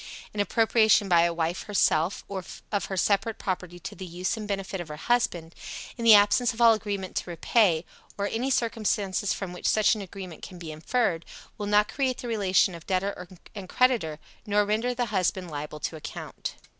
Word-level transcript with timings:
An 0.33 0.39
appropriation 0.39 1.07
by 1.07 1.21
a 1.25 1.31
wife, 1.31 1.65
herself, 1.67 2.25
of 2.31 2.85
her 2.85 2.97
separate 2.97 3.37
property 3.37 3.77
to 3.81 3.93
the 3.93 4.03
use 4.07 4.35
and 4.35 4.47
benefit 4.47 4.81
of 4.81 4.87
her 4.87 4.95
husband, 4.95 5.53
in 5.95 6.03
the 6.03 6.15
absence 6.15 6.53
of 6.55 6.59
all 6.59 6.73
agreement 6.73 7.15
to 7.17 7.29
repay, 7.29 7.85
or 8.17 8.25
any 8.25 8.49
circumstances 8.49 9.31
from 9.31 9.53
which 9.53 9.67
such 9.69 9.93
an 9.93 10.01
agreement 10.01 10.41
can 10.41 10.57
be 10.57 10.71
inferred, 10.71 11.23
will 11.59 11.67
not 11.67 11.87
create 11.87 12.17
the 12.17 12.27
relation 12.27 12.73
of 12.73 12.87
debtor 12.87 13.27
and 13.53 13.69
creditor, 13.69 14.17
nor 14.43 14.65
render 14.65 14.95
the 14.95 15.05
husband 15.13 15.51
liable 15.51 15.79
to 15.79 15.95
account. 15.95 16.55